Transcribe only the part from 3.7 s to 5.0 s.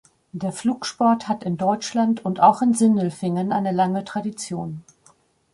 lange Tradition.